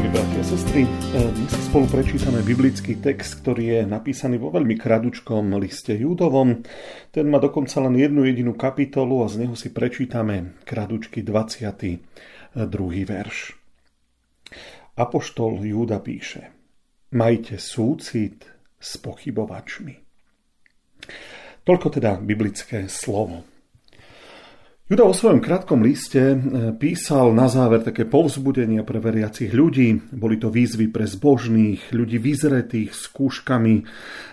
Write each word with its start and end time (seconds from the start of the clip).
Milí 0.00 0.16
bratia 0.16 0.40
a 0.40 0.48
sestry, 0.48 0.88
dnes 1.12 1.52
si 1.52 1.60
spolu 1.68 1.84
prečítame 1.84 2.40
biblický 2.40 3.04
text, 3.04 3.44
ktorý 3.44 3.64
je 3.68 3.80
napísaný 3.84 4.40
vo 4.40 4.48
veľmi 4.48 4.72
kradučkom 4.72 5.52
liste 5.60 5.92
Júdovom. 5.92 6.64
Ten 7.12 7.28
má 7.28 7.36
dokonca 7.36 7.84
len 7.84 8.00
jednu 8.00 8.24
jedinú 8.24 8.56
kapitolu 8.56 9.20
a 9.20 9.28
z 9.28 9.44
neho 9.44 9.52
si 9.52 9.68
prečítame 9.68 10.56
kradučky 10.64 11.20
22. 11.20 12.00
verš. 13.04 13.52
Apoštol 14.96 15.68
Júda 15.68 16.00
píše 16.00 16.48
Majte 17.12 17.60
súcit 17.60 18.48
s 18.80 18.96
pochybovačmi. 19.04 19.94
Toľko 21.60 21.86
teda 21.92 22.16
biblické 22.24 22.88
slovo. 22.88 23.44
Juda 24.90 25.06
vo 25.06 25.14
svojom 25.14 25.38
krátkom 25.38 25.86
liste 25.86 26.18
e, 26.18 26.36
písal 26.74 27.30
na 27.30 27.46
záver 27.46 27.86
také 27.86 28.02
povzbudenia 28.10 28.82
pre 28.82 28.98
veriacich 28.98 29.54
ľudí. 29.54 30.02
Boli 30.10 30.34
to 30.34 30.50
výzvy 30.50 30.90
pre 30.90 31.06
zbožných, 31.06 31.94
ľudí 31.94 32.18
vyzretých, 32.18 32.90
skúškami, 32.90 33.86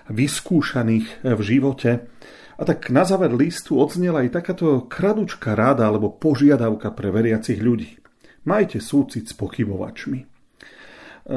vyskúšaných 0.09 1.21
v 1.21 1.41
živote. 1.45 2.09
A 2.57 2.61
tak 2.65 2.89
na 2.89 3.05
záver 3.05 3.37
listu 3.37 3.77
odznela 3.77 4.25
aj 4.25 4.33
takáto 4.33 4.81
kradučká 4.89 5.53
rada 5.53 5.85
alebo 5.85 6.09
požiadavka 6.09 6.89
pre 6.89 7.13
veriacich 7.13 7.61
ľudí. 7.61 8.01
Majte 8.49 8.81
súcit 8.81 9.29
s 9.29 9.37
pochybovačmi. 9.37 10.25
E, 10.25 10.25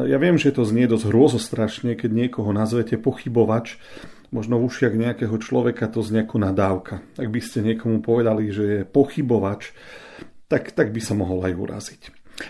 ja 0.08 0.16
viem, 0.16 0.40
že 0.40 0.48
to 0.48 0.64
znie 0.64 0.88
dosť 0.88 1.12
hrôzostrašne, 1.12 1.92
keď 1.92 2.08
niekoho 2.08 2.56
nazvete 2.56 2.96
pochybovač, 2.96 3.77
možno 4.31 4.59
v 4.59 4.67
ušiach 4.70 4.95
nejakého 4.95 5.34
človeka 5.42 5.91
to 5.91 6.03
z 6.03 6.23
ako 6.23 6.39
nadávka. 6.39 7.03
Ak 7.19 7.28
by 7.28 7.41
ste 7.42 7.67
niekomu 7.67 8.03
povedali, 8.03 8.50
že 8.50 8.64
je 8.64 8.81
pochybovač, 8.86 9.75
tak, 10.50 10.75
tak 10.75 10.91
by 10.91 11.00
sa 11.03 11.14
mohol 11.14 11.47
aj 11.47 11.55
uraziť. 11.55 12.03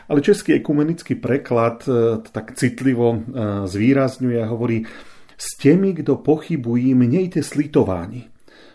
Ale 0.07 0.23
český 0.23 0.55
ekumenický 0.63 1.19
preklad 1.19 1.83
e, 1.85 2.23
tak 2.31 2.55
citlivo 2.55 3.19
e, 3.19 3.19
zvýrazňuje 3.67 4.39
a 4.39 4.51
hovorí 4.51 4.87
s 5.35 5.59
temi, 5.59 5.97
kto 5.97 6.21
pochybují, 6.23 6.95
mnejte 6.95 7.43
slitování. 7.43 8.31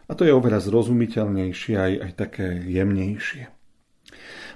A 0.06 0.12
to 0.14 0.28
je 0.28 0.36
oveľa 0.36 0.62
zrozumiteľnejšie, 0.62 1.74
aj, 1.78 1.94
aj 1.98 2.12
také 2.14 2.46
jemnejšie. 2.68 3.50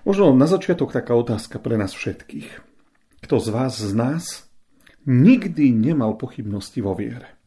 Možno 0.03 0.35
na 0.35 0.45
začiatok 0.45 0.93
taká 0.93 1.15
otázka 1.15 1.57
pre 1.57 1.79
nás 1.79 1.95
všetkých. 1.95 2.49
Kto 3.25 3.35
z 3.39 3.47
vás, 3.49 3.73
z 3.79 3.91
nás, 3.95 4.47
nikdy 5.07 5.73
nemal 5.73 6.15
pochybnosti 6.15 6.79
vo 6.83 6.93
viere? 6.93 7.38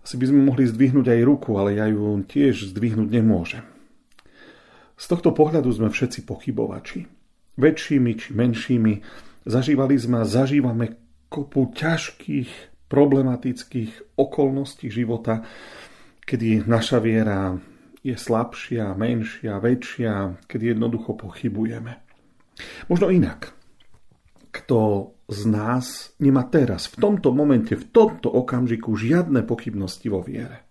Asi 0.00 0.16
by 0.16 0.24
sme 0.32 0.40
mohli 0.48 0.64
zdvihnúť 0.64 1.06
aj 1.12 1.20
ruku, 1.28 1.56
ale 1.60 1.76
ja 1.76 1.86
ju 1.86 2.16
tiež 2.24 2.72
zdvihnúť 2.72 3.08
nemôžem. 3.08 3.64
Z 5.00 5.04
tohto 5.08 5.32
pohľadu 5.32 5.68
sme 5.72 5.88
všetci 5.88 6.28
pochybovači. 6.28 7.08
Väčšími 7.56 8.12
či 8.16 8.28
menšími 8.36 8.94
zažívali 9.48 9.96
sme 9.96 10.24
a 10.24 10.28
zažívame 10.28 10.96
kopu 11.32 11.72
ťažkých, 11.72 12.70
problematických 12.90 14.18
okolností 14.18 14.90
života, 14.90 15.46
kedy 16.26 16.66
naša 16.66 16.98
viera 16.98 17.54
je 18.02 18.18
slabšia, 18.18 18.98
menšia, 18.98 19.62
väčšia, 19.62 20.42
kedy 20.50 20.74
jednoducho 20.74 21.14
pochybujeme. 21.14 22.02
Možno 22.90 23.14
inak. 23.14 23.54
Kto 24.50 25.12
z 25.30 25.42
nás 25.46 26.10
nemá 26.18 26.42
teraz, 26.50 26.90
v 26.90 26.98
tomto 26.98 27.30
momente, 27.30 27.78
v 27.78 27.86
tomto 27.88 28.28
okamžiku 28.28 28.98
žiadne 28.98 29.46
pochybnosti 29.46 30.10
vo 30.10 30.20
viere. 30.20 30.66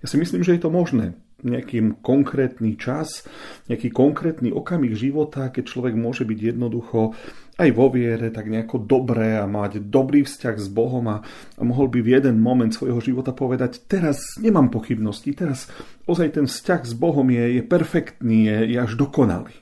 Ja 0.00 0.06
si 0.06 0.16
myslím, 0.22 0.46
že 0.46 0.54
je 0.54 0.62
to 0.62 0.70
možné. 0.70 1.18
Nejaký 1.36 2.00
konkrétny 2.00 2.80
čas, 2.80 3.28
nejaký 3.68 3.92
konkrétny 3.92 4.48
okamih 4.48 4.96
života, 4.96 5.52
keď 5.52 5.68
človek 5.68 5.92
môže 5.92 6.24
byť 6.24 6.38
jednoducho 6.56 7.12
aj 7.60 7.70
vo 7.76 7.92
viere 7.92 8.32
tak 8.32 8.48
nejako 8.48 8.80
dobré 8.88 9.36
a 9.36 9.44
mať 9.44 9.84
dobrý 9.84 10.24
vzťah 10.24 10.56
s 10.56 10.68
Bohom 10.72 11.04
a, 11.12 11.20
a 11.60 11.62
mohol 11.64 11.92
by 11.92 12.00
v 12.00 12.12
jeden 12.16 12.40
moment 12.40 12.72
svojho 12.72 13.00
života 13.04 13.36
povedať, 13.36 13.84
teraz 13.84 14.40
nemám 14.40 14.72
pochybnosti, 14.72 15.36
teraz 15.36 15.68
ozaj 16.08 16.40
ten 16.40 16.46
vzťah 16.48 16.82
s 16.88 16.94
Bohom 16.96 17.28
je, 17.28 17.60
je 17.60 17.62
perfektný, 17.64 18.48
je, 18.48 18.56
je 18.72 18.78
až 18.80 18.96
dokonalý. 18.96 19.52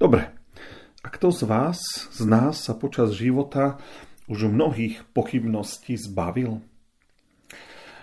Dobre, 0.00 0.37
a 1.02 1.08
kto 1.14 1.30
z 1.30 1.42
vás, 1.46 1.78
z 2.10 2.22
nás 2.26 2.66
sa 2.66 2.74
počas 2.74 3.14
života 3.14 3.78
už 4.26 4.50
mnohých 4.50 5.06
pochybností 5.14 5.94
zbavil? 5.94 6.58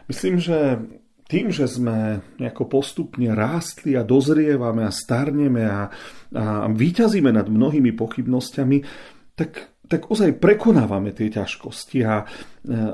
Myslím, 0.07 0.39
že 0.39 0.79
tým, 1.25 1.49
že 1.49 1.65
sme 1.65 2.21
nejako 2.37 2.69
postupne 2.69 3.33
rástli 3.33 3.97
a 3.97 4.05
dozrievame 4.05 4.85
a 4.85 4.93
starneme 4.93 5.63
a, 5.65 5.89
a 6.37 6.69
vyťazíme 6.69 7.33
nad 7.33 7.49
mnohými 7.49 7.97
pochybnosťami, 7.97 8.77
tak, 9.33 9.73
tak 9.89 10.05
ozaj 10.13 10.37
prekonávame 10.37 11.11
tie 11.17 11.33
ťažkosti 11.33 11.99
a, 12.05 12.23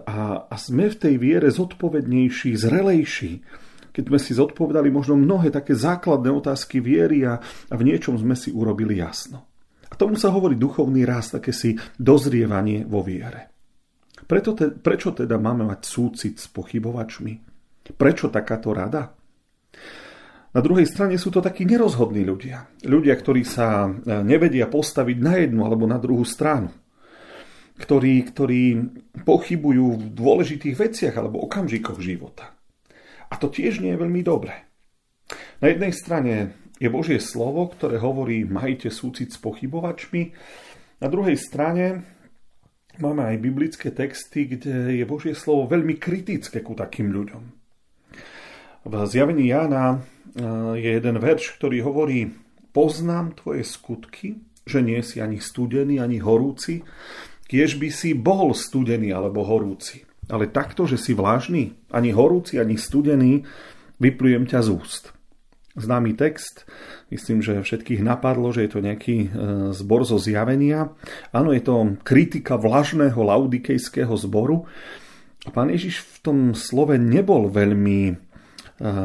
a, 0.07 0.17
a 0.47 0.55
sme 0.55 0.87
v 0.87 0.97
tej 0.97 1.15
viere 1.19 1.51
zodpovednejší, 1.51 2.55
zrelejší. 2.55 3.43
Keď 3.91 4.03
sme 4.07 4.19
si 4.23 4.31
zodpovedali 4.31 4.87
možno 4.87 5.19
mnohé 5.19 5.51
také 5.51 5.75
základné 5.75 6.31
otázky 6.31 6.79
viery 6.79 7.27
a, 7.27 7.43
a 7.43 7.73
v 7.75 7.83
niečom 7.83 8.15
sme 8.15 8.39
si 8.39 8.47
urobili 8.55 9.03
jasno. 9.03 9.50
Tomu 10.01 10.17
sa 10.17 10.33
hovorí 10.33 10.57
duchovný 10.57 11.05
rast, 11.05 11.37
také 11.37 11.53
si 11.53 11.77
dozrievanie 11.93 12.89
vo 12.89 13.05
viere. 13.05 13.53
Preto 14.25 14.57
te, 14.57 14.73
prečo 14.73 15.13
teda 15.13 15.37
máme 15.37 15.69
mať 15.69 15.85
súcit 15.85 16.41
s 16.41 16.49
pochybovačmi? 16.49 17.33
Prečo 17.93 18.33
takáto 18.33 18.73
rada? 18.73 19.13
Na 20.51 20.61
druhej 20.65 20.89
strane 20.89 21.21
sú 21.21 21.29
to 21.29 21.37
takí 21.37 21.69
nerozhodní 21.69 22.25
ľudia. 22.25 22.81
Ľudia, 22.81 23.13
ktorí 23.13 23.45
sa 23.45 23.85
e, 23.85 24.25
nevedia 24.25 24.65
postaviť 24.65 25.17
na 25.21 25.37
jednu 25.37 25.69
alebo 25.69 25.85
na 25.85 26.01
druhú 26.01 26.25
stranu. 26.25 26.73
Ktorí, 27.77 28.25
ktorí 28.25 28.61
pochybujú 29.21 29.85
v 30.01 30.05
dôležitých 30.17 30.81
veciach 30.81 31.13
alebo 31.13 31.45
okamžikoch 31.45 32.01
života. 32.01 32.57
A 33.29 33.37
to 33.37 33.53
tiež 33.53 33.85
nie 33.85 33.93
je 33.93 34.01
veľmi 34.01 34.25
dobré. 34.25 34.65
Na 35.61 35.69
jednej 35.69 35.93
strane 35.93 36.60
je 36.81 36.89
Božie 36.89 37.21
slovo, 37.21 37.69
ktoré 37.69 38.01
hovorí 38.01 38.41
majte 38.41 38.89
súcit 38.89 39.29
s 39.29 39.37
pochybovačmi. 39.37 40.33
Na 40.97 41.07
druhej 41.13 41.37
strane 41.37 42.01
máme 42.97 43.21
aj 43.21 43.37
biblické 43.37 43.93
texty, 43.93 44.49
kde 44.49 44.97
je 44.97 45.05
Božie 45.05 45.37
slovo 45.37 45.69
veľmi 45.69 46.01
kritické 46.01 46.65
ku 46.65 46.73
takým 46.73 47.13
ľuďom. 47.13 47.43
V 48.81 48.93
zjavení 49.05 49.53
Jána 49.53 49.93
e, 49.93 49.97
je 50.81 50.89
jeden 50.97 51.21
verš, 51.21 51.61
ktorý 51.61 51.85
hovorí 51.85 52.33
poznám 52.73 53.37
tvoje 53.37 53.61
skutky, 53.61 54.41
že 54.65 54.81
nie 54.81 55.05
si 55.05 55.21
ani 55.21 55.37
studený, 55.37 56.01
ani 56.01 56.17
horúci, 56.17 56.81
kiež 57.45 57.77
by 57.77 57.93
si 57.93 58.17
bol 58.17 58.57
studený 58.57 59.13
alebo 59.13 59.45
horúci. 59.45 60.01
Ale 60.33 60.49
takto, 60.49 60.89
že 60.89 60.97
si 60.97 61.13
vlážny, 61.13 61.93
ani 61.93 62.09
horúci, 62.09 62.57
ani 62.57 62.73
studený, 62.73 63.45
vyplujem 64.01 64.49
ťa 64.49 64.65
z 64.65 64.69
úst 64.73 65.20
známy 65.75 66.15
text. 66.15 66.67
Myslím, 67.11 67.43
že 67.43 67.59
všetkých 67.59 68.03
napadlo, 68.03 68.51
že 68.55 68.67
je 68.67 68.71
to 68.71 68.79
nejaký 68.79 69.17
e, 69.17 69.27
zbor 69.75 70.07
zo 70.07 70.15
zjavenia. 70.15 70.95
Áno, 71.35 71.51
je 71.51 71.63
to 71.63 71.99
kritika 72.05 72.55
vlažného 72.55 73.17
laudikejského 73.17 74.13
zboru. 74.15 74.69
A 75.43 75.49
pán 75.49 75.73
Ježiš 75.73 76.05
v 76.05 76.17
tom 76.21 76.37
slove 76.53 76.95
nebol 77.01 77.49
veľmi 77.49 77.99
e, 78.07 78.13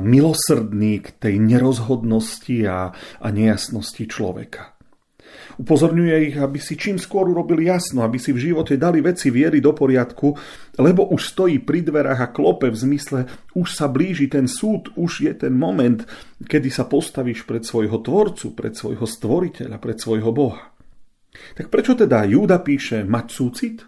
milosrdný 0.05 1.01
k 1.01 1.09
tej 1.17 1.35
nerozhodnosti 1.41 2.57
a, 2.69 2.93
a 3.19 3.27
nejasnosti 3.33 4.05
človeka. 4.07 4.76
Upozorňuje 5.57 6.17
ich, 6.29 6.37
aby 6.37 6.61
si 6.61 6.77
čím 6.77 7.01
skôr 7.01 7.25
urobili 7.25 7.73
jasno, 7.73 8.05
aby 8.05 8.21
si 8.21 8.37
v 8.37 8.53
živote 8.53 8.77
dali 8.77 9.01
veci 9.01 9.33
viery 9.33 9.65
do 9.65 9.73
poriadku, 9.73 10.37
lebo 10.77 11.09
už 11.17 11.33
stojí 11.33 11.65
pri 11.65 11.81
dverách 11.81 12.21
a 12.21 12.29
klope 12.29 12.69
v 12.69 12.77
zmysle, 12.77 13.25
už 13.57 13.69
sa 13.73 13.89
blíži 13.89 14.29
ten 14.29 14.45
súd, 14.45 14.93
už 15.01 15.25
je 15.25 15.33
ten 15.33 15.57
moment, 15.57 16.05
kedy 16.45 16.69
sa 16.69 16.85
postavíš 16.85 17.49
pred 17.49 17.65
svojho 17.65 18.05
tvorcu, 18.05 18.53
pred 18.53 18.77
svojho 18.77 19.09
stvoriteľa, 19.09 19.81
pred 19.81 19.97
svojho 19.97 20.29
Boha. 20.29 20.77
Tak 21.57 21.73
prečo 21.73 21.97
teda 21.97 22.29
Júda 22.29 22.61
píše 22.61 23.05
mať 23.05 23.27
súcit? 23.33 23.81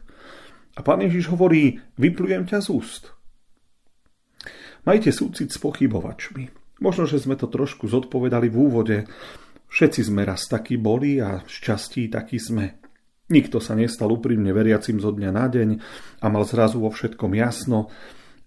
A 0.77 0.81
pán 0.81 1.05
Ježiš 1.05 1.29
hovorí, 1.35 1.81
vyplujem 2.01 2.49
ťa 2.49 2.65
z 2.65 2.69
úst. 2.73 3.03
Majte 4.89 5.13
súcit 5.13 5.53
s 5.53 5.61
pochybovačmi. 5.61 6.49
Možno, 6.79 7.11
že 7.11 7.19
sme 7.19 7.35
to 7.35 7.51
trošku 7.51 7.91
zodpovedali 7.91 8.47
v 8.47 8.57
úvode, 8.57 8.97
Všetci 9.69 10.01
sme 10.09 10.25
raz 10.25 10.49
takí 10.49 10.81
boli 10.81 11.21
a 11.21 11.45
šťastí 11.45 12.09
takí 12.09 12.41
sme. 12.41 12.81
Nikto 13.29 13.61
sa 13.61 13.77
nestal 13.77 14.09
úprimne 14.09 14.57
veriacim 14.57 14.97
zo 14.97 15.13
dňa 15.13 15.31
na 15.31 15.47
deň 15.53 15.69
a 16.25 16.27
mal 16.33 16.49
zrazu 16.49 16.81
vo 16.81 16.89
všetkom 16.89 17.37
jasno. 17.37 17.93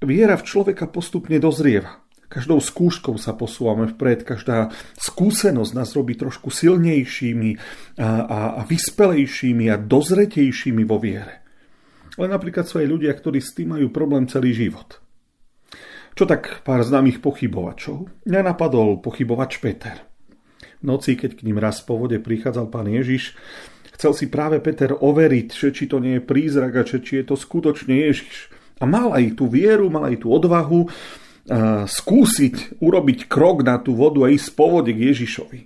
Viera 0.02 0.34
v 0.34 0.48
človeka 0.50 0.90
postupne 0.90 1.38
dozrieva. 1.38 2.02
Každou 2.32 2.64
skúškou 2.64 3.20
sa 3.20 3.36
posúvame 3.36 3.92
vpred, 3.92 4.24
každá 4.24 4.72
skúsenosť 4.98 5.72
nás 5.76 5.92
robí 5.94 6.16
trošku 6.16 6.48
silnejšími 6.48 7.52
a, 8.00 8.10
a, 8.24 8.40
a 8.58 8.62
vyspelejšími 8.66 9.68
a 9.68 9.76
dozretejšími 9.76 10.84
vo 10.88 10.98
viere. 10.98 11.44
Ale 12.16 12.32
napríklad 12.32 12.66
sú 12.66 12.80
aj 12.80 12.88
ľudia, 12.88 13.12
ktorí 13.14 13.44
s 13.44 13.54
tým 13.54 13.76
majú 13.76 13.92
problém 13.92 14.26
celý 14.32 14.56
život. 14.56 15.04
Čo 16.16 16.24
tak 16.24 16.64
pár 16.64 16.82
známych 16.88 17.20
pochybovačov? 17.20 18.28
Mňa 18.28 18.42
napadol 18.48 19.04
pochybovač 19.04 19.60
Peter. 19.60 20.11
Noci, 20.82 21.14
keď 21.18 21.38
k 21.38 21.46
ním 21.46 21.62
raz 21.62 21.82
po 21.86 21.98
vode 21.98 22.18
prichádzal 22.18 22.68
pán 22.74 22.90
Ježiš, 22.90 23.38
Chcel 24.02 24.18
si 24.18 24.34
práve 24.34 24.58
Peter 24.66 24.98
overiť, 24.98 25.48
že 25.54 25.70
či 25.70 25.86
to 25.86 26.02
nie 26.02 26.18
je 26.18 26.26
prízrak 26.26 26.74
a 26.74 26.82
či 26.82 27.22
je 27.22 27.22
to 27.22 27.38
skutočne 27.38 27.94
Ježiš. 27.94 28.50
A 28.82 28.90
mal 28.90 29.14
aj 29.14 29.38
tú 29.38 29.46
vieru, 29.46 29.94
mal 29.94 30.10
aj 30.10 30.26
tú 30.26 30.34
odvahu 30.34 30.90
skúsiť 31.86 32.82
urobiť 32.82 33.30
krok 33.30 33.62
na 33.62 33.78
tú 33.78 33.94
vodu 33.94 34.26
a 34.26 34.34
ísť 34.34 34.58
po 34.58 34.74
vode 34.74 34.90
k 34.90 35.06
Ježišovi. 35.06 35.62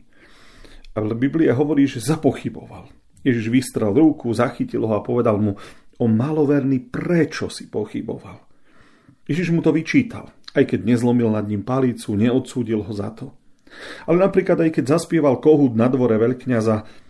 Ale 1.00 1.16
Biblia 1.16 1.56
hovorí, 1.56 1.88
že 1.88 2.04
zapochyboval. 2.04 2.92
Ježiš 3.24 3.48
vystrel 3.48 3.96
ruku, 3.96 4.36
zachytil 4.36 4.84
ho 4.84 5.00
a 5.00 5.00
povedal 5.00 5.40
mu, 5.40 5.56
o 5.96 6.06
maloverný, 6.12 6.92
prečo 6.92 7.48
si 7.48 7.72
pochyboval. 7.72 8.44
Ježiš 9.32 9.56
mu 9.56 9.64
to 9.64 9.72
vyčítal, 9.72 10.36
aj 10.52 10.76
keď 10.76 10.84
nezlomil 10.84 11.32
nad 11.32 11.48
ním 11.48 11.64
palicu, 11.64 12.20
neodsúdil 12.20 12.84
ho 12.84 12.92
za 12.92 13.16
to. 13.16 13.32
Ale 14.06 14.18
napríklad 14.22 14.60
aj 14.62 14.72
keď 14.82 14.98
zaspieval 15.00 15.40
kohút 15.40 15.74
na 15.74 15.92
dvore 15.92 16.16
veľkňaza, 16.20 17.06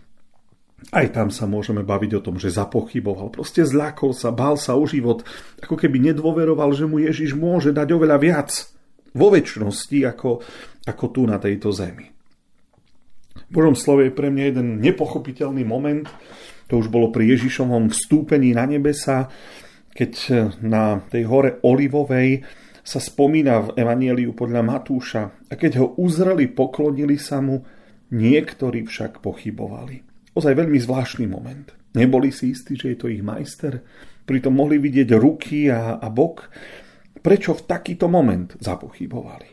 aj 0.92 1.06
tam 1.10 1.28
sa 1.32 1.48
môžeme 1.48 1.82
baviť 1.82 2.20
o 2.20 2.24
tom, 2.24 2.36
že 2.36 2.52
zapochyboval. 2.52 3.32
Proste 3.32 3.64
zľakol 3.64 4.12
sa, 4.12 4.30
bál 4.30 4.60
sa 4.60 4.76
o 4.78 4.84
život, 4.84 5.24
ako 5.58 5.74
keby 5.74 5.98
nedôveroval, 6.12 6.70
že 6.76 6.86
mu 6.86 7.02
Ježiš 7.02 7.34
môže 7.34 7.74
dať 7.74 7.96
oveľa 7.96 8.16
viac 8.20 8.50
vo 9.16 9.32
väčšnosti 9.32 9.98
ako, 10.04 10.30
ako 10.84 11.04
tu 11.10 11.22
na 11.24 11.40
tejto 11.40 11.72
zemi. 11.72 12.12
V 13.48 13.50
Božom 13.50 13.74
slove 13.74 14.06
je 14.06 14.12
pre 14.14 14.28
mňa 14.28 14.44
jeden 14.52 14.68
nepochopiteľný 14.84 15.64
moment. 15.64 16.06
To 16.68 16.82
už 16.82 16.90
bolo 16.90 17.14
pri 17.14 17.34
Ježišovom 17.34 17.94
vstúpení 17.94 18.52
na 18.52 18.66
nebesa, 18.66 19.30
keď 19.96 20.12
na 20.60 21.00
tej 21.08 21.24
hore 21.24 21.62
Olivovej 21.64 22.44
sa 22.86 23.02
spomína 23.02 23.66
v 23.66 23.82
Evanieliu 23.82 24.30
podľa 24.30 24.62
Matúša. 24.62 25.50
A 25.50 25.58
keď 25.58 25.82
ho 25.82 25.86
uzreli, 25.98 26.46
poklonili 26.46 27.18
sa 27.18 27.42
mu, 27.42 27.66
niektorí 28.14 28.86
však 28.86 29.18
pochybovali. 29.18 30.06
Ozaj 30.38 30.54
veľmi 30.54 30.78
zvláštny 30.78 31.26
moment. 31.26 31.74
Neboli 31.98 32.30
si 32.30 32.54
istí, 32.54 32.78
že 32.78 32.94
je 32.94 32.98
to 33.02 33.10
ich 33.10 33.26
majster, 33.26 33.82
pritom 34.22 34.54
mohli 34.54 34.78
vidieť 34.78 35.18
ruky 35.18 35.66
a, 35.66 35.98
a 35.98 36.06
bok. 36.06 36.46
Prečo 37.18 37.58
v 37.58 37.66
takýto 37.66 38.06
moment 38.06 38.54
zapochybovali? 38.62 39.48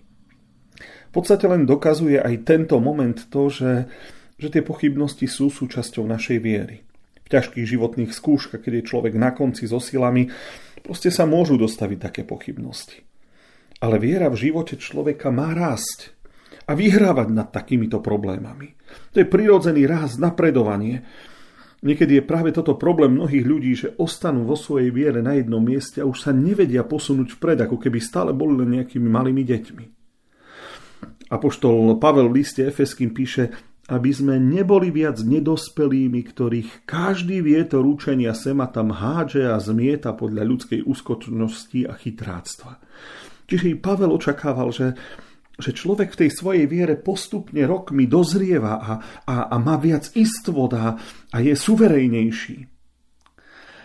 V 1.10 1.12
podstate 1.14 1.50
len 1.50 1.66
dokazuje 1.66 2.22
aj 2.22 2.46
tento 2.46 2.78
moment 2.78 3.18
to, 3.34 3.50
že, 3.50 3.90
že 4.38 4.48
tie 4.54 4.62
pochybnosti 4.62 5.26
sú 5.26 5.50
súčasťou 5.50 6.06
našej 6.06 6.38
viery. 6.38 6.86
V 7.26 7.28
ťažkých 7.34 7.66
životných 7.66 8.14
skúškach, 8.14 8.62
keď 8.62 8.74
je 8.82 8.90
človek 8.94 9.18
na 9.18 9.34
konci 9.34 9.66
so 9.66 9.82
silami, 9.82 10.30
proste 10.86 11.10
sa 11.10 11.26
môžu 11.26 11.58
dostaviť 11.58 11.98
také 11.98 12.22
pochybnosti. 12.28 13.13
Ale 13.84 14.00
viera 14.00 14.32
v 14.32 14.40
živote 14.40 14.80
človeka 14.80 15.28
má 15.28 15.52
rásť 15.52 16.16
a 16.64 16.72
vyhrávať 16.72 17.28
nad 17.36 17.52
takýmito 17.52 18.00
problémami. 18.00 18.72
To 19.12 19.20
je 19.20 19.28
prirodzený 19.28 19.84
rast, 19.84 20.24
napredovanie. 20.24 21.04
Niekedy 21.84 22.24
je 22.24 22.24
práve 22.24 22.56
toto 22.56 22.80
problém 22.80 23.20
mnohých 23.20 23.44
ľudí, 23.44 23.72
že 23.76 23.92
ostanú 24.00 24.48
vo 24.48 24.56
svojej 24.56 24.88
viere 24.88 25.20
na 25.20 25.36
jednom 25.36 25.60
mieste 25.60 26.00
a 26.00 26.08
už 26.08 26.16
sa 26.16 26.32
nevedia 26.32 26.88
posunúť 26.88 27.36
vpred, 27.36 27.68
ako 27.68 27.76
keby 27.76 28.00
stále 28.00 28.32
boli 28.32 28.64
len 28.64 28.80
nejakými 28.80 29.12
malými 29.12 29.44
deťmi. 29.44 29.86
Apoštol 31.28 32.00
Pavel 32.00 32.32
v 32.32 32.40
liste 32.40 32.64
Efeským 32.64 33.12
píše, 33.12 33.52
aby 33.92 34.16
sme 34.16 34.40
neboli 34.40 34.96
viac 34.96 35.20
nedospelými, 35.20 36.24
ktorých 36.24 36.88
každý 36.88 37.44
vietor 37.44 37.84
učenia 37.84 38.32
sema 38.32 38.72
tam 38.72 38.96
hádže 38.96 39.52
a 39.52 39.60
zmieta 39.60 40.16
podľa 40.16 40.48
ľudskej 40.48 40.88
úskočnosti 40.88 41.84
a 41.84 41.94
chytráctva. 42.00 42.80
Čiže 43.54 43.70
i 43.70 43.78
Pavel 43.78 44.10
očakával, 44.10 44.74
že 44.74 44.98
že 45.54 45.70
človek 45.70 46.18
v 46.18 46.20
tej 46.26 46.30
svojej 46.34 46.66
viere 46.66 46.98
postupne 46.98 47.62
rokmi 47.70 48.10
dozrieva 48.10 48.82
a, 48.82 48.92
a, 49.22 49.36
a 49.54 49.56
má 49.62 49.78
viac 49.78 50.10
istvod 50.18 50.74
a, 50.74 50.98
je 51.38 51.54
suverejnejší. 51.54 52.58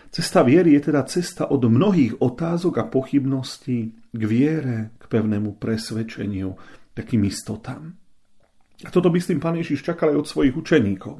Cesta 0.09 0.41
viery 0.41 0.73
je 0.81 0.89
teda 0.89 1.05
cesta 1.05 1.53
od 1.53 1.61
mnohých 1.69 2.25
otázok 2.25 2.75
a 2.81 2.89
pochybností 2.89 3.93
k 4.09 4.23
viere, 4.25 4.97
k 4.97 5.05
pevnému 5.13 5.61
presvedčeniu, 5.61 6.57
takým 6.97 7.29
istotám. 7.29 7.93
A 8.79 8.89
toto 8.95 9.11
tým 9.11 9.43
pán 9.43 9.59
Ježiš 9.59 9.83
čakal 9.83 10.15
aj 10.15 10.23
od 10.23 10.31
svojich 10.31 10.55
učeníkov. 10.55 11.19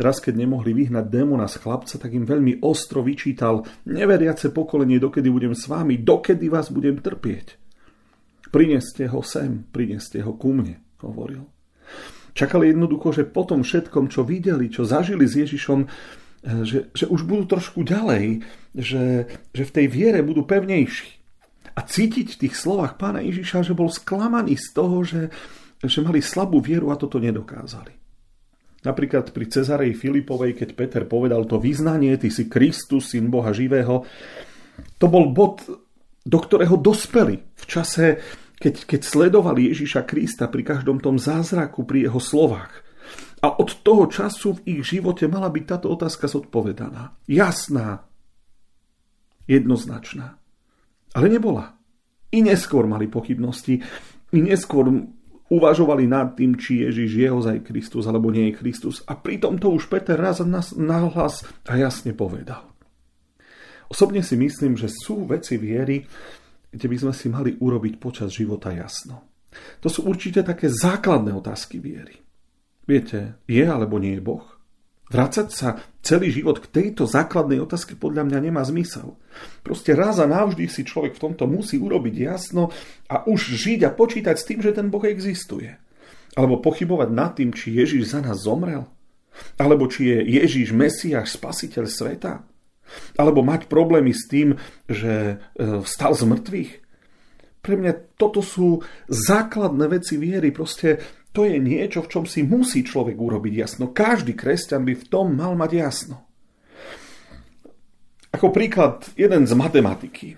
Raz, 0.00 0.24
keď 0.24 0.40
nemohli 0.40 0.72
vyhnať 0.72 1.06
démona 1.06 1.44
z 1.44 1.60
chlapca, 1.60 2.00
tak 2.00 2.10
im 2.16 2.24
veľmi 2.24 2.64
ostro 2.64 3.04
vyčítal, 3.04 3.62
neveriace 3.86 4.50
pokolenie, 4.50 4.96
dokedy 4.96 5.28
budem 5.28 5.52
s 5.52 5.68
vámi, 5.68 6.00
dokedy 6.00 6.48
vás 6.48 6.72
budem 6.72 6.98
trpieť. 6.98 7.67
Prineste 8.48 9.08
ho 9.12 9.20
sem, 9.20 9.68
prineste 9.68 10.24
ho 10.24 10.32
ku 10.32 10.56
mne, 10.56 10.80
hovoril. 11.04 11.44
Čakali 12.32 12.72
jednoducho, 12.72 13.12
že 13.12 13.28
po 13.28 13.44
tom 13.44 13.66
všetkom, 13.66 14.08
čo 14.08 14.24
videli, 14.24 14.72
čo 14.72 14.88
zažili 14.88 15.28
s 15.28 15.34
Ježišom, 15.36 15.80
eh, 15.84 16.62
že, 16.64 16.88
že 16.96 17.04
už 17.10 17.28
budú 17.28 17.58
trošku 17.58 17.84
ďalej, 17.84 18.46
že, 18.72 19.28
že 19.52 19.64
v 19.64 19.74
tej 19.74 19.86
viere 19.90 20.20
budú 20.24 20.48
pevnejší. 20.48 21.18
A 21.76 21.84
cítiť 21.84 22.34
v 22.34 22.40
tých 22.48 22.54
slovách 22.58 22.98
pána 22.98 23.22
Ježiša, 23.22 23.62
že 23.62 23.76
bol 23.76 23.92
sklamaný 23.92 24.58
z 24.58 24.68
toho, 24.74 25.04
že, 25.06 25.30
že 25.78 26.02
mali 26.02 26.18
slabú 26.18 26.58
vieru 26.58 26.90
a 26.90 26.98
toto 26.98 27.22
nedokázali. 27.22 27.94
Napríklad 28.82 29.34
pri 29.34 29.46
Cezarej 29.50 29.98
Filipovej, 29.98 30.54
keď 30.54 30.68
Peter 30.74 31.02
povedal 31.06 31.46
to 31.46 31.58
vyznanie, 31.58 32.14
ty 32.18 32.30
si 32.30 32.46
Kristus, 32.46 33.10
syn 33.10 33.30
Boha 33.30 33.50
živého, 33.50 34.06
to 34.98 35.06
bol 35.10 35.34
bod 35.34 35.66
do 36.28 36.38
ktorého 36.38 36.76
dospeli 36.76 37.40
v 37.40 37.64
čase, 37.64 38.20
keď, 38.58 38.74
keď 38.90 39.00
sledovali 39.06 39.70
Ježiša 39.70 40.02
Krista 40.04 40.50
pri 40.50 40.66
každom 40.66 40.98
tom 40.98 41.16
zázraku, 41.16 41.86
pri 41.86 42.10
jeho 42.10 42.18
slovách. 42.18 42.82
A 43.38 43.54
od 43.54 43.70
toho 43.86 44.10
času 44.10 44.58
v 44.58 44.78
ich 44.78 44.82
živote 44.82 45.30
mala 45.30 45.46
byť 45.46 45.64
táto 45.64 45.86
otázka 45.94 46.26
zodpovedaná. 46.26 47.14
Jasná, 47.30 48.02
jednoznačná. 49.46 50.36
Ale 51.14 51.30
nebola. 51.30 51.78
I 52.34 52.44
neskôr 52.44 52.84
mali 52.84 53.08
pochybnosti, 53.08 53.80
i 54.34 54.38
neskôr 54.44 54.84
uvažovali 55.48 56.04
nad 56.04 56.36
tým, 56.36 56.60
či 56.60 56.84
Ježiš 56.84 57.10
je 57.14 57.28
ozaj 57.32 57.64
Kristus 57.64 58.04
alebo 58.04 58.28
nie 58.28 58.52
je 58.52 58.58
Kristus. 58.60 59.00
A 59.08 59.16
pritom 59.16 59.56
to 59.56 59.72
už 59.72 59.88
Peter 59.88 60.18
raz 60.18 60.44
nahlas 60.44 61.46
a 61.64 61.72
jasne 61.80 62.12
povedal. 62.12 62.68
Osobne 63.88 64.20
si 64.20 64.36
myslím, 64.36 64.76
že 64.76 64.92
sú 64.92 65.24
veci 65.24 65.56
viery, 65.56 66.04
kde 66.72 66.86
by 66.86 66.96
sme 67.00 67.12
si 67.16 67.26
mali 67.32 67.56
urobiť 67.56 67.96
počas 67.96 68.34
života 68.34 68.72
jasno. 68.72 69.28
To 69.80 69.88
sú 69.88 70.04
určite 70.04 70.44
také 70.44 70.68
základné 70.68 71.32
otázky 71.32 71.80
viery. 71.80 72.20
Viete, 72.88 73.40
je 73.44 73.64
alebo 73.64 74.00
nie 74.00 74.16
je 74.16 74.24
Boh? 74.24 74.44
Vrácať 75.08 75.48
sa 75.48 75.80
celý 76.04 76.28
život 76.28 76.60
k 76.60 76.68
tejto 76.68 77.08
základnej 77.08 77.56
otázke 77.64 77.96
podľa 77.96 78.28
mňa 78.28 78.38
nemá 78.44 78.60
zmysel. 78.60 79.16
Proste 79.64 79.96
raz 79.96 80.20
a 80.20 80.28
navždy 80.28 80.68
si 80.68 80.84
človek 80.84 81.16
v 81.16 81.22
tomto 81.32 81.48
musí 81.48 81.80
urobiť 81.80 82.14
jasno 82.28 82.68
a 83.08 83.24
už 83.24 83.56
žiť 83.56 83.88
a 83.88 83.94
počítať 83.96 84.36
s 84.36 84.44
tým, 84.44 84.60
že 84.60 84.76
ten 84.76 84.92
Boh 84.92 85.00
existuje. 85.08 85.72
Alebo 86.36 86.60
pochybovať 86.60 87.08
nad 87.08 87.32
tým, 87.32 87.56
či 87.56 87.72
Ježiš 87.72 88.12
za 88.12 88.20
nás 88.20 88.44
zomrel. 88.44 88.84
Alebo 89.56 89.88
či 89.88 90.12
je 90.12 90.44
Ježiš 90.44 90.76
Mesiáš, 90.76 91.40
spasiteľ 91.40 91.88
sveta. 91.88 92.44
Alebo 93.16 93.44
mať 93.44 93.70
problémy 93.70 94.12
s 94.12 94.26
tým, 94.26 94.58
že 94.88 95.36
e, 95.36 95.82
vstal 95.84 96.12
z 96.16 96.22
mŕtvych. 96.28 96.72
Pre 97.62 97.74
mňa 97.74 97.92
toto 98.16 98.40
sú 98.40 98.82
základné 99.10 99.86
veci 99.92 100.16
viery. 100.16 100.50
Proste 100.50 100.98
to 101.32 101.46
je 101.46 101.60
niečo, 101.60 102.02
v 102.02 102.10
čom 102.10 102.24
si 102.24 102.42
musí 102.42 102.82
človek 102.82 103.14
urobiť 103.14 103.54
jasno. 103.54 103.94
Každý 103.94 104.34
kresťan 104.34 104.82
by 104.82 104.94
v 104.96 105.04
tom 105.06 105.38
mal 105.38 105.54
mať 105.54 105.70
jasno. 105.78 106.16
Ako 108.34 108.50
príklad, 108.50 109.08
jeden 109.14 109.48
z 109.48 109.52
matematiky. 109.56 110.28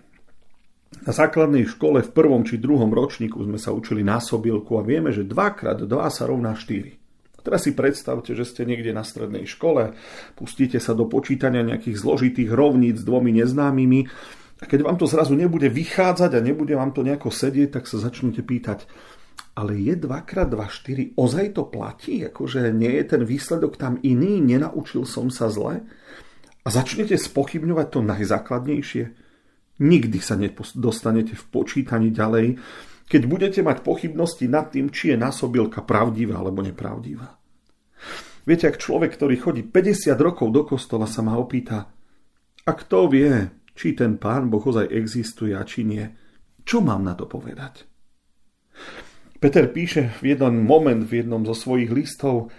Na 1.01 1.17
základnej 1.17 1.65
škole 1.65 2.05
v 2.05 2.13
prvom 2.13 2.45
či 2.45 2.61
druhom 2.61 2.93
ročníku 2.93 3.41
sme 3.41 3.57
sa 3.57 3.73
učili 3.73 4.05
násobilku 4.05 4.77
a 4.77 4.85
vieme, 4.85 5.09
že 5.09 5.25
2x2 5.25 5.95
sa 6.13 6.23
rovná 6.29 6.53
4. 6.53 7.00
Teraz 7.41 7.65
si 7.65 7.73
predstavte, 7.73 8.37
že 8.37 8.45
ste 8.45 8.63
niekde 8.69 8.93
na 8.93 9.05
strednej 9.05 9.49
škole, 9.49 9.97
pustíte 10.37 10.77
sa 10.79 10.93
do 10.93 11.09
počítania 11.09 11.65
nejakých 11.65 11.97
zložitých 11.97 12.51
rovníc 12.53 13.01
s 13.01 13.07
dvomi 13.07 13.33
neznámymi 13.41 14.01
a 14.61 14.65
keď 14.69 14.81
vám 14.85 14.97
to 15.01 15.09
zrazu 15.09 15.33
nebude 15.33 15.73
vychádzať 15.73 16.37
a 16.37 16.45
nebude 16.45 16.77
vám 16.77 16.93
to 16.93 17.01
nejako 17.01 17.33
sedieť, 17.33 17.81
tak 17.81 17.85
sa 17.89 17.97
začnete 17.97 18.45
pýtať, 18.45 18.85
ale 19.57 19.81
je 19.81 19.97
2x2 19.97 20.57
4, 20.57 21.17
ozaj 21.17 21.47
to 21.57 21.65
platí? 21.69 22.23
Akože 22.29 22.69
nie 22.71 22.93
je 23.01 23.05
ten 23.17 23.23
výsledok 23.25 23.81
tam 23.81 23.97
iný? 24.05 24.39
Nenaučil 24.45 25.09
som 25.09 25.33
sa 25.33 25.49
zle? 25.49 25.85
začnete 26.71 27.19
spochybňovať 27.19 27.87
to 27.91 28.01
najzákladnejšie, 28.07 29.05
nikdy 29.83 30.19
sa 30.23 30.39
nedostanete 30.39 31.35
v 31.35 31.45
počítaní 31.51 32.15
ďalej, 32.15 32.57
keď 33.11 33.23
budete 33.27 33.61
mať 33.67 33.83
pochybnosti 33.83 34.47
nad 34.47 34.71
tým, 34.71 34.95
či 34.95 35.11
je 35.11 35.17
násobilka 35.19 35.83
pravdivá 35.83 36.39
alebo 36.39 36.63
nepravdivá. 36.63 37.35
Viete, 38.47 38.71
ak 38.71 38.79
človek, 38.79 39.19
ktorý 39.19 39.35
chodí 39.37 39.63
50 39.67 40.15
rokov 40.23 40.55
do 40.55 40.63
kostola, 40.63 41.11
sa 41.11 41.21
ma 41.21 41.35
opýta, 41.35 41.91
a 42.63 42.71
kto 42.71 43.11
vie, 43.11 43.51
či 43.75 43.99
ten 43.99 44.15
pán 44.15 44.47
Boh 44.47 44.63
ozaj 44.63 44.95
existuje 44.95 45.59
a 45.59 45.67
či 45.67 45.83
nie, 45.83 46.07
čo 46.63 46.79
mám 46.79 47.03
na 47.03 47.19
to 47.19 47.27
povedať? 47.27 47.83
Peter 49.43 49.67
píše 49.67 50.15
v 50.23 50.37
jeden 50.37 50.63
moment 50.63 51.03
v 51.03 51.25
jednom 51.25 51.43
zo 51.43 51.57
svojich 51.57 51.91
listov, 51.91 52.55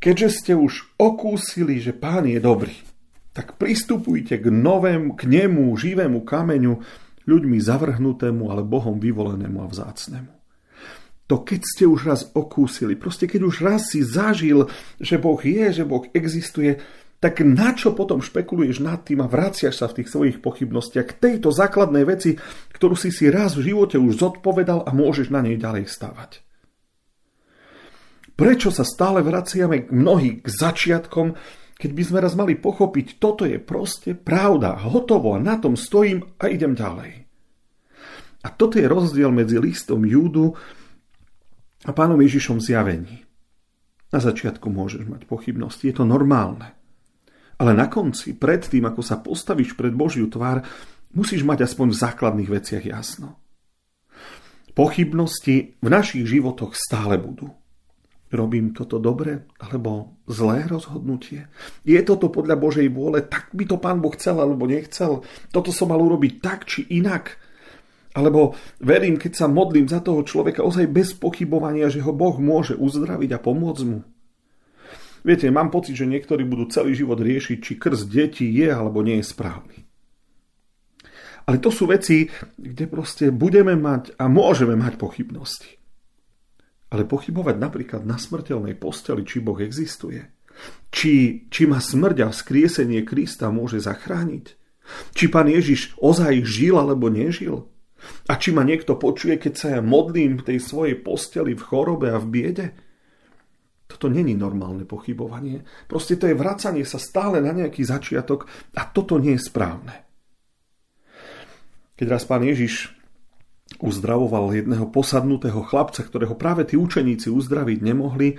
keďže 0.00 0.28
ste 0.32 0.52
už 0.56 0.96
okúsili, 0.96 1.82
že 1.82 1.92
pán 1.92 2.24
je 2.24 2.40
dobrý, 2.40 2.74
tak 3.36 3.60
pristupujte 3.60 4.40
k 4.40 4.46
novému, 4.48 5.18
k 5.18 5.28
nemu, 5.28 5.68
živému 5.76 6.22
kameňu, 6.24 6.80
ľuďmi 7.26 7.58
zavrhnutému, 7.58 8.50
ale 8.50 8.66
Bohom 8.66 8.98
vyvolenému 8.98 9.62
a 9.62 9.70
vzácnemu. 9.70 10.32
To 11.30 11.40
keď 11.40 11.60
ste 11.64 11.84
už 11.88 12.00
raz 12.04 12.20
okúsili, 12.36 12.98
proste 12.98 13.24
keď 13.24 13.40
už 13.48 13.56
raz 13.64 13.88
si 13.88 14.04
zažil, 14.04 14.68
že 15.00 15.16
Boh 15.16 15.38
je, 15.40 15.72
že 15.72 15.84
Boh 15.88 16.04
existuje, 16.12 16.82
tak 17.22 17.38
na 17.46 17.70
čo 17.70 17.94
potom 17.94 18.18
špekuluješ 18.18 18.82
nad 18.82 19.06
tým 19.06 19.22
a 19.22 19.30
vraciaš 19.30 19.78
sa 19.78 19.86
v 19.86 20.02
tých 20.02 20.10
svojich 20.10 20.36
pochybnostiach 20.42 21.06
k 21.06 21.18
tejto 21.22 21.54
základnej 21.54 22.02
veci, 22.02 22.34
ktorú 22.74 22.98
si 22.98 23.14
si 23.14 23.30
raz 23.30 23.54
v 23.54 23.70
živote 23.70 23.94
už 23.94 24.18
zodpovedal 24.18 24.82
a 24.82 24.90
môžeš 24.90 25.30
na 25.30 25.38
nej 25.38 25.54
ďalej 25.54 25.86
stavať? 25.86 26.42
Prečo 28.34 28.74
sa 28.74 28.82
stále 28.82 29.22
vraciame 29.22 29.86
mnohí 29.94 30.42
k 30.42 30.46
začiatkom, 30.50 31.38
keď 31.82 31.90
by 31.98 32.02
sme 32.06 32.18
raz 32.22 32.38
mali 32.38 32.54
pochopiť, 32.54 33.18
toto 33.18 33.42
je 33.42 33.58
proste 33.58 34.14
pravda, 34.14 34.78
hotovo 34.86 35.34
na 35.42 35.58
tom 35.58 35.74
stojím 35.74 36.22
a 36.38 36.46
idem 36.46 36.78
ďalej. 36.78 37.26
A 38.46 38.48
toto 38.54 38.78
je 38.78 38.86
rozdiel 38.86 39.34
medzi 39.34 39.58
listom 39.58 40.06
Júdu 40.06 40.54
a 41.82 41.90
pánom 41.90 42.22
Ježišom 42.22 42.62
zjavení. 42.62 43.26
Na 44.14 44.22
začiatku 44.22 44.70
môžeš 44.70 45.10
mať 45.10 45.26
pochybnosti, 45.26 45.90
je 45.90 45.98
to 45.98 46.06
normálne. 46.06 46.70
Ale 47.58 47.74
na 47.74 47.90
konci, 47.90 48.38
pred 48.38 48.62
tým, 48.62 48.86
ako 48.86 49.02
sa 49.02 49.18
postavíš 49.18 49.74
pred 49.74 49.90
Božiu 49.90 50.30
tvár, 50.30 50.62
musíš 51.18 51.42
mať 51.42 51.66
aspoň 51.66 51.90
v 51.90 51.98
základných 51.98 52.50
veciach 52.62 52.84
jasno. 52.86 53.42
Pochybnosti 54.78 55.82
v 55.82 55.88
našich 55.90 56.30
životoch 56.30 56.78
stále 56.78 57.18
budú 57.18 57.50
robím 58.32 58.72
toto 58.72 58.96
dobre 58.96 59.48
alebo 59.60 60.18
zlé 60.26 60.64
rozhodnutie? 60.66 61.46
Je 61.84 62.00
toto 62.02 62.32
podľa 62.32 62.56
Božej 62.56 62.88
vôle, 62.88 63.24
tak 63.24 63.52
by 63.52 63.64
to 63.68 63.76
Pán 63.76 64.00
Boh 64.00 64.12
chcel 64.16 64.40
alebo 64.40 64.64
nechcel? 64.64 65.22
Toto 65.52 65.70
som 65.70 65.92
mal 65.92 66.00
urobiť 66.00 66.32
tak 66.40 66.64
či 66.64 66.88
inak? 66.88 67.36
Alebo 68.12 68.52
verím, 68.80 69.16
keď 69.16 69.32
sa 69.32 69.46
modlím 69.48 69.88
za 69.88 70.04
toho 70.04 70.20
človeka 70.20 70.60
ozaj 70.60 70.84
bez 70.88 71.16
pochybovania, 71.16 71.88
že 71.88 72.04
ho 72.04 72.12
Boh 72.12 72.36
môže 72.36 72.76
uzdraviť 72.76 73.30
a 73.36 73.40
pomôcť 73.40 73.84
mu? 73.88 74.04
Viete, 75.22 75.46
mám 75.54 75.70
pocit, 75.70 75.94
že 75.94 76.10
niektorí 76.10 76.42
budú 76.42 76.66
celý 76.68 76.98
život 76.98 77.16
riešiť, 77.22 77.58
či 77.62 77.78
krst 77.78 78.10
detí 78.10 78.50
je 78.52 78.68
alebo 78.68 79.00
nie 79.06 79.22
je 79.22 79.30
správny. 79.30 79.86
Ale 81.46 81.58
to 81.58 81.74
sú 81.74 81.90
veci, 81.90 82.30
kde 82.54 82.86
proste 82.86 83.34
budeme 83.34 83.74
mať 83.74 84.18
a 84.18 84.30
môžeme 84.30 84.78
mať 84.78 84.98
pochybnosti. 84.98 85.81
Ale 86.92 87.08
pochybovať 87.08 87.56
napríklad 87.56 88.02
na 88.04 88.20
smrteľnej 88.20 88.76
posteli, 88.76 89.24
či 89.24 89.40
Boh 89.40 89.56
existuje, 89.56 90.20
či, 90.92 91.46
či 91.48 91.62
ma 91.64 91.80
smrť 91.80 92.16
a 92.20 92.28
vzkriesenie 92.28 93.00
Krista 93.08 93.48
môže 93.48 93.80
zachrániť, 93.80 94.44
či 95.16 95.24
pán 95.32 95.48
Ježiš 95.48 95.96
ozaj 95.96 96.44
žil 96.44 96.76
alebo 96.76 97.08
nežil, 97.08 97.72
a 98.28 98.34
či 98.38 98.50
ma 98.50 98.66
niekto 98.66 98.98
počuje, 98.98 99.38
keď 99.38 99.52
sa 99.54 99.68
ja 99.78 99.80
modlím 99.80 100.42
v 100.42 100.46
tej 100.54 100.58
svojej 100.58 100.98
posteli 100.98 101.54
v 101.54 101.62
chorobe 101.62 102.10
a 102.10 102.18
v 102.18 102.26
biede. 102.26 102.66
Toto 103.86 104.08
není 104.08 104.34
normálne 104.34 104.88
pochybovanie. 104.88 105.62
Proste 105.86 106.16
to 106.16 106.26
je 106.26 106.34
vracanie 106.34 106.82
sa 106.82 106.98
stále 106.98 107.38
na 107.44 107.52
nejaký 107.52 107.84
začiatok 107.84 108.48
a 108.74 108.88
toto 108.88 109.20
nie 109.20 109.36
je 109.36 109.46
správne. 109.46 109.94
Keď 111.94 112.06
raz 112.08 112.24
pán 112.26 112.42
Ježiš 112.42 112.90
uzdravoval 113.80 114.52
jedného 114.52 114.90
posadnutého 114.90 115.62
chlapca, 115.64 116.04
ktorého 116.04 116.36
práve 116.36 116.68
tí 116.68 116.76
učeníci 116.76 117.32
uzdraviť 117.32 117.78
nemohli, 117.80 118.36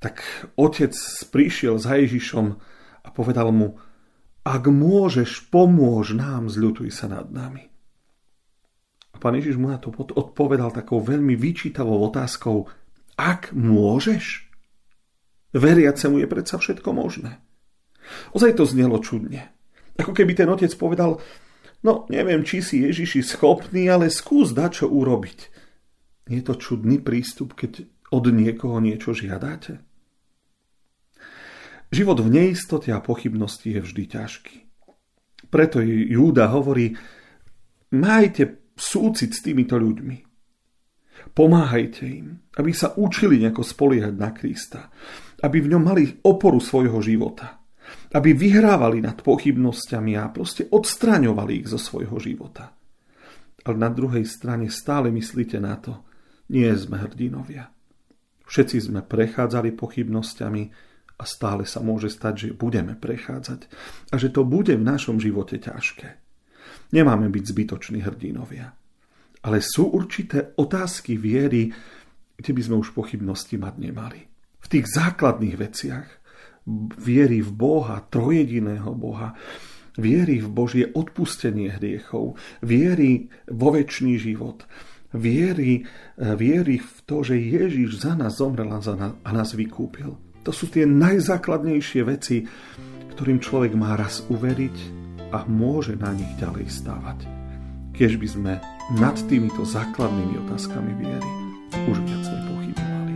tak 0.00 0.24
otec 0.56 0.96
prišiel 1.28 1.76
za 1.76 2.00
Ježišom 2.00 2.46
a 3.04 3.08
povedal 3.12 3.52
mu, 3.52 3.76
ak 4.40 4.64
môžeš, 4.72 5.52
pomôž 5.52 6.16
nám, 6.16 6.48
zľutuj 6.48 6.88
sa 6.88 7.12
nad 7.12 7.28
nami. 7.28 7.68
A 9.12 9.16
pán 9.20 9.36
Ježiš 9.36 9.60
mu 9.60 9.68
na 9.68 9.76
to 9.76 9.92
odpovedal 9.92 10.72
takou 10.72 11.04
veľmi 11.04 11.36
vyčítavou 11.36 12.00
otázkou, 12.08 12.64
ak 13.20 13.52
môžeš? 13.52 14.48
Veriacemu 15.52 16.24
je 16.24 16.26
predsa 16.30 16.56
všetko 16.56 16.88
možné. 16.96 17.42
Ozaj 18.32 18.56
to 18.56 18.64
znelo 18.64 19.02
čudne. 19.04 19.52
Ako 20.00 20.16
keby 20.16 20.32
ten 20.32 20.48
otec 20.48 20.72
povedal, 20.80 21.20
No, 21.80 22.04
neviem, 22.12 22.44
či 22.44 22.60
si 22.60 22.84
Ježiši 22.84 23.24
schopný, 23.24 23.88
ale 23.88 24.12
skús 24.12 24.52
dať 24.52 24.84
čo 24.84 24.86
urobiť. 24.92 25.38
Je 26.28 26.40
to 26.44 26.60
čudný 26.60 27.00
prístup, 27.00 27.56
keď 27.56 27.88
od 28.12 28.24
niekoho 28.28 28.76
niečo 28.84 29.16
žiadate? 29.16 29.80
Život 31.90 32.22
v 32.22 32.28
neistote 32.30 32.92
a 32.94 33.02
pochybnosti 33.02 33.74
je 33.74 33.80
vždy 33.82 34.04
ťažký. 34.06 34.56
Preto 35.50 35.82
Júda 35.82 36.52
hovorí, 36.52 36.94
majte 37.96 38.70
súcit 38.78 39.34
s 39.34 39.42
týmito 39.42 39.74
ľuďmi. 39.74 40.30
Pomáhajte 41.34 42.04
im, 42.06 42.44
aby 42.60 42.70
sa 42.70 42.94
učili 42.94 43.42
nejako 43.42 43.66
spoliehať 43.66 44.14
na 44.14 44.30
Krista, 44.30 44.92
aby 45.42 45.58
v 45.64 45.70
ňom 45.74 45.82
mali 45.82 46.04
oporu 46.22 46.62
svojho 46.62 47.00
života 47.02 47.59
aby 48.14 48.34
vyhrávali 48.34 49.02
nad 49.02 49.22
pochybnosťami 49.22 50.18
a 50.18 50.30
proste 50.30 50.66
odstraňovali 50.66 51.64
ich 51.64 51.68
zo 51.70 51.78
svojho 51.78 52.18
života. 52.18 52.74
Ale 53.64 53.76
na 53.76 53.92
druhej 53.92 54.24
strane 54.24 54.72
stále 54.72 55.12
myslíte 55.12 55.60
na 55.60 55.76
to, 55.76 56.02
nie 56.50 56.66
sme 56.74 56.98
hrdinovia. 56.98 57.70
Všetci 58.50 58.90
sme 58.90 59.00
prechádzali 59.06 59.70
pochybnosťami 59.78 60.62
a 61.20 61.24
stále 61.28 61.62
sa 61.68 61.78
môže 61.78 62.10
stať, 62.10 62.34
že 62.34 62.48
budeme 62.56 62.98
prechádzať 62.98 63.60
a 64.10 64.14
že 64.18 64.34
to 64.34 64.42
bude 64.42 64.74
v 64.74 64.82
našom 64.82 65.22
živote 65.22 65.62
ťažké. 65.62 66.18
Nemáme 66.90 67.30
byť 67.30 67.44
zbytoční 67.46 68.02
hrdinovia. 68.02 68.74
Ale 69.40 69.62
sú 69.62 69.94
určité 69.94 70.52
otázky 70.58 71.16
viery, 71.16 71.70
kde 72.36 72.50
by 72.50 72.60
sme 72.60 72.76
už 72.82 72.92
pochybnosti 72.92 73.56
mať 73.56 73.74
nemali. 73.78 74.20
V 74.60 74.66
tých 74.68 74.90
základných 74.90 75.56
veciach 75.56 76.08
viery 76.96 77.40
v 77.40 77.50
Boha, 77.52 78.04
trojediného 78.06 78.92
Boha, 78.94 79.34
viery 79.96 80.38
v 80.40 80.48
Božie 80.48 80.84
odpustenie 80.92 81.76
hriechov, 81.76 82.38
viery 82.62 83.28
vo 83.50 83.74
väčší 83.74 84.16
život, 84.20 84.64
viery, 85.12 85.84
viery 86.16 86.78
v 86.78 86.96
to, 87.04 87.26
že 87.26 87.34
Ježiš 87.36 88.06
za 88.06 88.14
nás 88.14 88.38
zomrel 88.38 88.70
a 88.70 89.30
nás 89.34 89.50
vykúpil. 89.56 90.14
To 90.46 90.50
sú 90.54 90.72
tie 90.72 90.88
najzákladnejšie 90.88 92.00
veci, 92.06 92.48
ktorým 93.12 93.42
človek 93.42 93.76
má 93.76 93.98
raz 93.98 94.24
uveriť 94.32 94.76
a 95.36 95.44
môže 95.44 95.98
na 96.00 96.16
nich 96.16 96.30
ďalej 96.40 96.66
stávať. 96.70 97.18
Keď 97.92 98.10
by 98.16 98.28
sme 98.30 98.52
nad 98.96 99.16
týmito 99.28 99.66
základnými 99.66 100.40
otázkami 100.48 100.92
viery 100.96 101.30
už 101.84 102.00
viac 102.08 102.24
nepochybovali. 102.24 103.14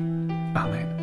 Amen. 0.53 0.94